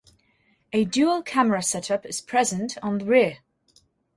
[0.73, 3.37] A dual camera setup is present on the rear.